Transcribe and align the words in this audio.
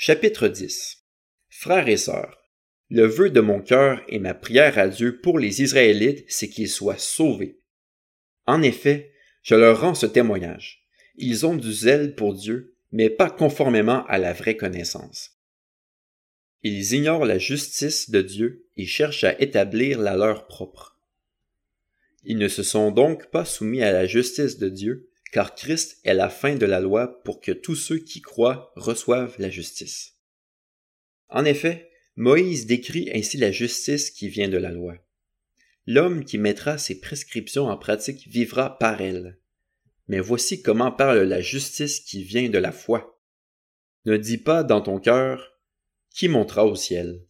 Chapitre 0.00 0.46
10 0.46 1.02
Frères 1.48 1.88
et 1.88 1.96
sœurs, 1.96 2.38
le 2.88 3.04
vœu 3.04 3.30
de 3.30 3.40
mon 3.40 3.60
cœur 3.60 4.00
et 4.06 4.20
ma 4.20 4.32
prière 4.32 4.78
à 4.78 4.86
Dieu 4.86 5.20
pour 5.20 5.40
les 5.40 5.60
Israélites, 5.60 6.24
c'est 6.28 6.48
qu'ils 6.48 6.68
soient 6.68 6.96
sauvés. 6.96 7.58
En 8.46 8.62
effet, 8.62 9.10
je 9.42 9.56
leur 9.56 9.80
rends 9.80 9.96
ce 9.96 10.06
témoignage. 10.06 10.86
Ils 11.16 11.46
ont 11.46 11.56
du 11.56 11.72
zèle 11.72 12.14
pour 12.14 12.34
Dieu, 12.34 12.76
mais 12.92 13.10
pas 13.10 13.28
conformément 13.28 14.06
à 14.06 14.18
la 14.18 14.32
vraie 14.32 14.56
connaissance. 14.56 15.32
Ils 16.62 16.92
ignorent 16.92 17.26
la 17.26 17.38
justice 17.38 18.08
de 18.08 18.22
Dieu 18.22 18.68
et 18.76 18.86
cherchent 18.86 19.24
à 19.24 19.36
établir 19.40 19.98
la 19.98 20.16
leur 20.16 20.46
propre. 20.46 20.96
Ils 22.22 22.38
ne 22.38 22.46
se 22.46 22.62
sont 22.62 22.92
donc 22.92 23.32
pas 23.32 23.44
soumis 23.44 23.82
à 23.82 23.90
la 23.90 24.06
justice 24.06 24.58
de 24.58 24.68
Dieu, 24.68 25.07
car 25.32 25.54
Christ 25.54 25.98
est 26.04 26.14
la 26.14 26.30
fin 26.30 26.54
de 26.54 26.66
la 26.66 26.80
loi 26.80 27.22
pour 27.22 27.40
que 27.40 27.52
tous 27.52 27.76
ceux 27.76 27.98
qui 27.98 28.20
croient 28.20 28.72
reçoivent 28.76 29.36
la 29.38 29.50
justice. 29.50 30.14
En 31.28 31.44
effet, 31.44 31.90
Moïse 32.16 32.66
décrit 32.66 33.10
ainsi 33.14 33.36
la 33.36 33.52
justice 33.52 34.10
qui 34.10 34.28
vient 34.28 34.48
de 34.48 34.56
la 34.56 34.70
loi. 34.70 34.96
L'homme 35.86 36.24
qui 36.24 36.38
mettra 36.38 36.78
ses 36.78 37.00
prescriptions 37.00 37.66
en 37.68 37.76
pratique 37.76 38.26
vivra 38.28 38.78
par 38.78 39.00
elles. 39.00 39.38
Mais 40.08 40.20
voici 40.20 40.62
comment 40.62 40.90
parle 40.90 41.20
la 41.20 41.40
justice 41.40 42.00
qui 42.00 42.24
vient 42.24 42.48
de 42.48 42.58
la 42.58 42.72
foi. 42.72 43.22
Ne 44.04 44.16
dis 44.16 44.38
pas 44.38 44.64
dans 44.64 44.80
ton 44.80 44.98
cœur 44.98 45.58
Qui 46.10 46.28
montera 46.28 46.66
au 46.66 46.74
ciel? 46.74 47.24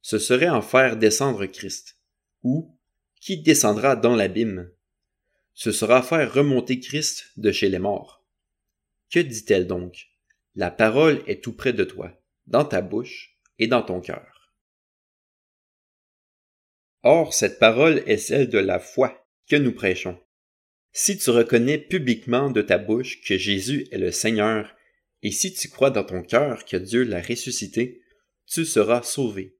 Ce 0.00 0.18
serait 0.18 0.48
en 0.48 0.62
faire 0.62 0.96
descendre 0.96 1.46
Christ. 1.46 1.98
Ou 2.42 2.76
Qui 3.20 3.42
descendra 3.42 3.96
dans 3.96 4.16
l'abîme? 4.16 4.70
Ce 5.54 5.72
sera 5.72 6.02
faire 6.02 6.32
remonter 6.32 6.80
Christ 6.80 7.30
de 7.36 7.52
chez 7.52 7.68
les 7.68 7.78
morts. 7.78 8.24
Que 9.10 9.20
dit-elle 9.20 9.66
donc? 9.66 10.08
La 10.54 10.70
parole 10.70 11.22
est 11.26 11.42
tout 11.42 11.54
près 11.54 11.72
de 11.72 11.84
toi, 11.84 12.12
dans 12.46 12.64
ta 12.64 12.80
bouche 12.80 13.38
et 13.58 13.66
dans 13.66 13.82
ton 13.82 14.00
cœur. 14.00 14.54
Or, 17.02 17.34
cette 17.34 17.58
parole 17.58 18.02
est 18.06 18.16
celle 18.16 18.48
de 18.48 18.58
la 18.58 18.78
foi 18.78 19.26
que 19.48 19.56
nous 19.56 19.72
prêchons. 19.72 20.18
Si 20.92 21.16
tu 21.16 21.30
reconnais 21.30 21.78
publiquement 21.78 22.50
de 22.50 22.62
ta 22.62 22.78
bouche 22.78 23.22
que 23.22 23.36
Jésus 23.36 23.88
est 23.90 23.98
le 23.98 24.12
Seigneur, 24.12 24.74
et 25.22 25.30
si 25.30 25.52
tu 25.52 25.68
crois 25.68 25.90
dans 25.90 26.04
ton 26.04 26.22
cœur 26.22 26.64
que 26.64 26.76
Dieu 26.76 27.02
l'a 27.02 27.22
ressuscité, 27.22 28.02
tu 28.46 28.64
seras 28.64 29.02
sauvé. 29.02 29.56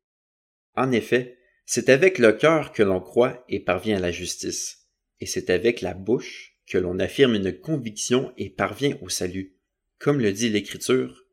En 0.75 0.93
effet, 0.93 1.39
c'est 1.65 1.89
avec 1.89 2.19
le 2.19 2.33
cœur 2.33 2.73
que 2.73 2.83
l'on 2.83 3.01
croit 3.01 3.45
et 3.49 3.61
parvient 3.61 3.97
à 3.97 4.01
la 4.01 4.13
justice, 4.13 4.82
et 5.23 5.27
c'est 5.27 5.49
avec 5.49 5.81
la 5.81 5.95
bouche 5.95 6.59
que 6.67 6.77
l'on 6.77 6.99
affirme 6.99 7.37
une 7.37 7.59
conviction 7.59 8.35
et 8.37 8.51
parvient 8.51 8.99
au 9.01 9.09
salut. 9.09 9.57
Comme 9.99 10.21
le 10.21 10.33
dit 10.33 10.49
l'Écriture, 10.51 11.25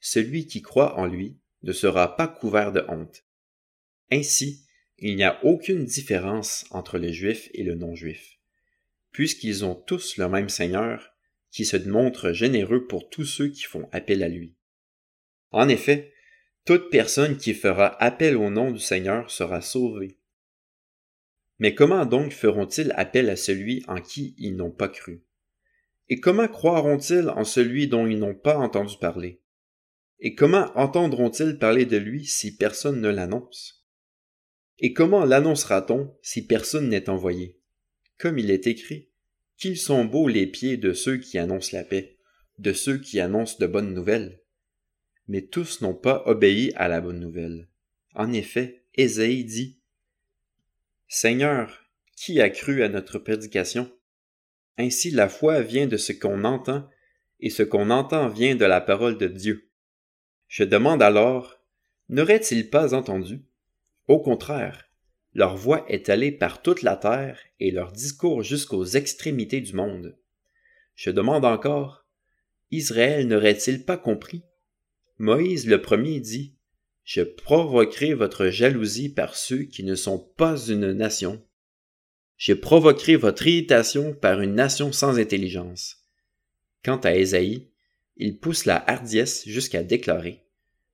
celui 0.00 0.46
qui 0.46 0.60
croit 0.60 0.98
en 0.98 1.06
lui 1.06 1.38
ne 1.62 1.72
sera 1.72 2.16
pas 2.16 2.28
couvert 2.28 2.72
de 2.72 2.84
honte. 2.88 3.24
Ainsi, 4.10 4.66
il 4.98 5.16
n'y 5.16 5.24
a 5.24 5.42
aucune 5.44 5.84
différence 5.84 6.66
entre 6.70 6.98
le 6.98 7.10
juif 7.10 7.48
et 7.54 7.62
le 7.62 7.74
non-juif 7.74 8.40
puisqu'ils 9.12 9.64
ont 9.64 9.74
tous 9.74 10.16
le 10.16 10.28
même 10.28 10.48
Seigneur, 10.48 11.14
qui 11.50 11.64
se 11.64 11.76
montre 11.76 12.32
généreux 12.32 12.86
pour 12.86 13.08
tous 13.10 13.24
ceux 13.24 13.48
qui 13.48 13.64
font 13.64 13.88
appel 13.92 14.22
à 14.22 14.28
lui. 14.28 14.54
En 15.50 15.68
effet, 15.68 16.12
toute 16.64 16.90
personne 16.90 17.36
qui 17.36 17.54
fera 17.54 18.00
appel 18.02 18.36
au 18.36 18.50
nom 18.50 18.70
du 18.70 18.78
Seigneur 18.78 19.30
sera 19.30 19.60
sauvée. 19.60 20.19
Mais 21.60 21.76
comment 21.76 22.04
donc 22.04 22.32
feront-ils 22.32 22.92
appel 22.96 23.30
à 23.30 23.36
celui 23.36 23.84
en 23.86 24.00
qui 24.00 24.34
ils 24.38 24.56
n'ont 24.56 24.72
pas 24.72 24.88
cru? 24.88 25.22
Et 26.08 26.18
comment 26.18 26.48
croiront-ils 26.48 27.28
en 27.28 27.44
celui 27.44 27.86
dont 27.86 28.08
ils 28.08 28.18
n'ont 28.18 28.34
pas 28.34 28.58
entendu 28.58 28.96
parler? 29.00 29.40
Et 30.18 30.34
comment 30.34 30.72
entendront-ils 30.74 31.58
parler 31.58 31.84
de 31.86 31.96
lui 31.96 32.26
si 32.26 32.56
personne 32.56 33.00
ne 33.00 33.08
l'annonce? 33.08 33.86
Et 34.80 34.92
comment 34.92 35.24
l'annoncera-t-on 35.24 36.12
si 36.22 36.44
personne 36.46 36.88
n'est 36.88 37.08
envoyé? 37.08 37.60
comme 38.20 38.38
il 38.38 38.50
est 38.50 38.66
écrit, 38.66 39.08
qu'ils 39.56 39.78
sont 39.78 40.04
beaux 40.04 40.28
les 40.28 40.46
pieds 40.46 40.76
de 40.76 40.92
ceux 40.92 41.16
qui 41.16 41.38
annoncent 41.38 41.76
la 41.76 41.84
paix, 41.84 42.18
de 42.58 42.72
ceux 42.72 42.98
qui 42.98 43.18
annoncent 43.18 43.56
de 43.58 43.66
bonnes 43.66 43.94
nouvelles. 43.94 44.42
Mais 45.26 45.42
tous 45.42 45.80
n'ont 45.80 45.94
pas 45.94 46.22
obéi 46.26 46.72
à 46.76 46.88
la 46.88 47.00
bonne 47.00 47.18
nouvelle. 47.18 47.68
En 48.14 48.32
effet, 48.32 48.84
Ésaïe 48.94 49.44
dit, 49.44 49.79
Seigneur, 51.12 51.84
qui 52.14 52.40
a 52.40 52.48
cru 52.50 52.84
à 52.84 52.88
notre 52.88 53.18
prédication? 53.18 53.90
Ainsi 54.78 55.10
la 55.10 55.28
foi 55.28 55.60
vient 55.60 55.88
de 55.88 55.96
ce 55.96 56.12
qu'on 56.12 56.44
entend, 56.44 56.88
et 57.40 57.50
ce 57.50 57.64
qu'on 57.64 57.90
entend 57.90 58.28
vient 58.28 58.54
de 58.54 58.64
la 58.64 58.80
parole 58.80 59.18
de 59.18 59.26
Dieu. 59.26 59.72
Je 60.46 60.62
demande 60.62 61.02
alors, 61.02 61.60
n'aurait-il 62.10 62.70
pas 62.70 62.94
entendu? 62.94 63.42
Au 64.06 64.20
contraire, 64.20 64.88
leur 65.34 65.56
voix 65.56 65.84
est 65.88 66.08
allée 66.08 66.30
par 66.30 66.62
toute 66.62 66.82
la 66.82 66.94
terre 66.94 67.40
et 67.58 67.72
leur 67.72 67.90
discours 67.90 68.44
jusqu'aux 68.44 68.84
extrémités 68.84 69.60
du 69.60 69.72
monde. 69.72 70.16
Je 70.94 71.10
demande 71.10 71.44
encore, 71.44 72.06
Israël 72.70 73.26
n'aurait-il 73.26 73.84
pas 73.84 73.96
compris? 73.96 74.44
Moïse 75.18 75.66
le 75.66 75.82
premier 75.82 76.20
dit, 76.20 76.54
Je 77.12 77.22
provoquerai 77.22 78.14
votre 78.14 78.50
jalousie 78.50 79.08
par 79.08 79.34
ceux 79.34 79.64
qui 79.64 79.82
ne 79.82 79.96
sont 79.96 80.20
pas 80.36 80.56
une 80.68 80.92
nation. 80.92 81.44
Je 82.36 82.52
provoquerai 82.52 83.16
votre 83.16 83.48
irritation 83.48 84.14
par 84.14 84.40
une 84.40 84.54
nation 84.54 84.92
sans 84.92 85.18
intelligence. 85.18 86.04
Quant 86.84 86.98
à 86.98 87.16
Ésaïe, 87.16 87.66
il 88.16 88.38
pousse 88.38 88.64
la 88.64 88.88
hardiesse 88.88 89.42
jusqu'à 89.48 89.82
déclarer, 89.82 90.44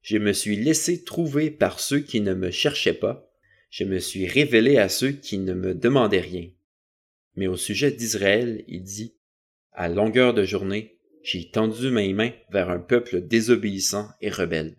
Je 0.00 0.16
me 0.16 0.32
suis 0.32 0.56
laissé 0.56 1.04
trouver 1.04 1.50
par 1.50 1.80
ceux 1.80 2.00
qui 2.00 2.22
ne 2.22 2.32
me 2.32 2.50
cherchaient 2.50 2.94
pas, 2.94 3.30
je 3.68 3.84
me 3.84 3.98
suis 3.98 4.26
révélé 4.26 4.78
à 4.78 4.88
ceux 4.88 5.12
qui 5.12 5.36
ne 5.36 5.52
me 5.52 5.74
demandaient 5.74 6.20
rien. 6.20 6.48
Mais 7.34 7.46
au 7.46 7.58
sujet 7.58 7.90
d'Israël, 7.90 8.64
il 8.68 8.84
dit, 8.84 9.18
À 9.70 9.90
longueur 9.90 10.32
de 10.32 10.46
journée, 10.46 10.98
j'ai 11.22 11.50
tendu 11.50 11.90
mes 11.90 12.14
mains 12.14 12.32
vers 12.48 12.70
un 12.70 12.80
peuple 12.80 13.20
désobéissant 13.20 14.08
et 14.22 14.30
rebelle. 14.30 14.78